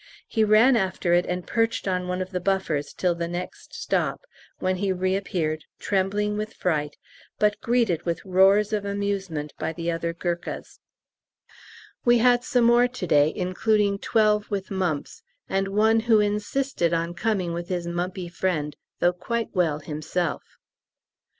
He 0.27 0.43
ran 0.43 0.75
after 0.75 1.13
it, 1.13 1.27
and 1.27 1.45
perched 1.45 1.87
on 1.87 2.07
one 2.07 2.23
of 2.23 2.31
the 2.31 2.39
buffers 2.39 2.91
till 2.91 3.13
the 3.13 3.27
next 3.27 3.75
stop, 3.75 4.21
when 4.57 4.77
he 4.77 4.91
reappeared, 4.91 5.63
trembling 5.77 6.37
with 6.37 6.55
fright, 6.55 6.97
but 7.37 7.61
greeted 7.61 8.01
with 8.01 8.25
roars 8.25 8.73
of 8.73 8.83
amusement 8.83 9.53
by 9.59 9.73
the 9.73 9.91
other 9.91 10.11
Gurkhas. 10.11 10.79
We 12.03 12.17
had 12.17 12.43
some 12.43 12.63
more 12.65 12.87
to 12.87 13.05
day, 13.05 13.31
including 13.35 13.99
twelve 13.99 14.49
with 14.49 14.71
mumps, 14.71 15.21
and 15.47 15.67
one 15.67 15.99
who 15.99 16.19
insisted 16.19 16.95
on 16.95 17.13
coming 17.13 17.53
with 17.53 17.69
his 17.69 17.85
mumpy 17.85 18.27
friend 18.27 18.75
though 19.01 19.13
quite 19.13 19.49
well 19.53 19.77
himself! 19.77 20.41